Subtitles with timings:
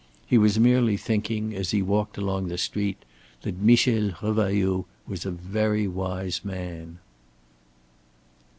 [0.25, 2.97] He was merely thinking as he walked along the street
[3.43, 6.97] that Michel Revailloud was a very wise man.